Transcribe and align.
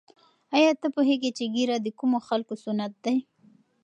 آیا 0.55 0.71
ته 0.81 0.87
پوهېږې 0.95 1.31
چې 1.37 1.45
ږیره 1.55 1.77
د 1.81 1.87
کومو 1.99 2.17
خلکو 2.27 2.53
سنت 2.63 2.93
دی؟ 3.05 3.17